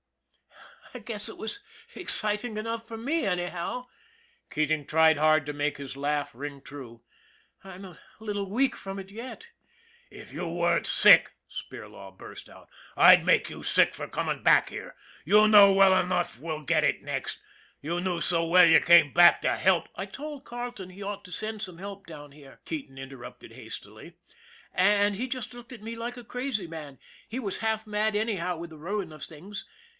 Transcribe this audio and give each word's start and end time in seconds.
"I 0.95 0.99
guess 0.99 1.29
it 1.29 1.37
was 1.37 1.59
exciting 1.95 2.57
enough 2.57 2.85
for 2.85 2.97
me, 2.97 3.25
anyhow" 3.25 3.85
Keating 4.51 4.85
tried 4.87 5.15
hard 5.17 5.45
to 5.45 5.53
make 5.53 5.77
his 5.77 5.95
laugh 5.95 6.31
ring 6.33 6.59
true." 6.59 7.01
I'm 7.63 7.85
a 7.85 7.99
little 8.19 8.49
weak 8.49 8.75
from 8.75 8.97
it 8.97 9.11
yet."" 9.11 9.51
If 10.11 10.33
you 10.33 10.47
weren't 10.49 10.87
sick," 10.87 11.31
Spirlaw 11.49 12.17
burst 12.17 12.49
out," 12.49 12.67
I'd 12.97 13.23
make 13.25 13.49
you 13.49 13.61
sick 13.63 13.93
for 13.93 14.07
comin' 14.07 14.41
back 14.43 14.69
here. 14.69 14.95
You 15.23 15.47
know 15.47 15.71
well 15.71 15.95
enough 15.95 16.39
we'll 16.39 16.63
get 16.63 16.83
it 16.83 17.03
next 17.03 17.39
you 17.79 18.01
knew 18.01 18.19
so 18.19 18.43
well 18.45 18.65
you 18.65 18.81
came 18.81 19.13
back 19.13 19.39
to 19.43 19.55
help" 19.55 19.87
I 19.95 20.07
told 20.07 20.43
Carleton 20.45 20.89
he 20.89 21.03
ought 21.03 21.23
to 21.25 21.31
send 21.31 21.61
some 21.61 21.77
help 21.77 22.07
down 22.07 22.31
here," 22.31 22.59
Keating 22.65 22.97
interrupted 22.97 23.51
hastily; 23.53 24.15
"and 24.73 25.15
he 25.15 25.27
just 25.27 25.53
looked 25.53 25.71
at 25.71 25.83
me 25.83 25.95
like 25.95 26.17
a 26.17 26.23
crazy 26.25 26.67
man 26.67 26.97
he 27.29 27.39
was 27.39 27.59
half 27.59 27.85
mad 27.87 28.15
any 28.15 28.35
how 28.37 28.57
with 28.57 28.71
the 28.71 28.77
ruin 28.77 29.13
of 29.13 29.23
things. 29.23 29.63